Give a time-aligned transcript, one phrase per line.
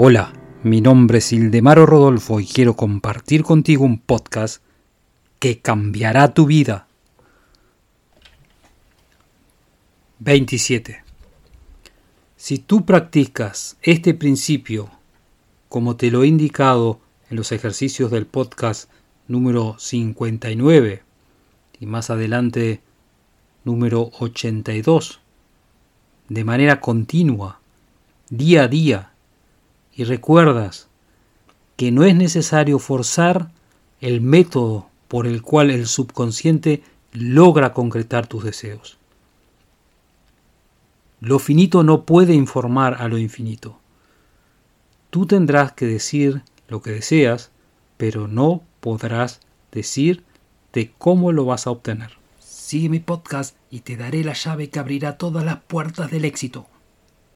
[0.00, 0.32] Hola,
[0.62, 4.62] mi nombre es Ildemaro Rodolfo y quiero compartir contigo un podcast
[5.40, 6.86] que cambiará tu vida.
[10.20, 11.02] 27.
[12.36, 14.88] Si tú practicas este principio
[15.68, 18.88] como te lo he indicado en los ejercicios del podcast
[19.26, 21.02] número 59
[21.80, 22.82] y más adelante
[23.64, 25.18] número 82,
[26.28, 27.60] de manera continua,
[28.30, 29.12] día a día,
[29.98, 30.86] y recuerdas
[31.76, 33.50] que no es necesario forzar
[34.00, 38.96] el método por el cual el subconsciente logra concretar tus deseos.
[41.18, 43.80] Lo finito no puede informar a lo infinito.
[45.10, 47.50] Tú tendrás que decir lo que deseas,
[47.96, 49.40] pero no podrás
[49.72, 50.22] decir
[50.72, 52.12] de cómo lo vas a obtener.
[52.38, 56.68] Sigue mi podcast y te daré la llave que abrirá todas las puertas del éxito.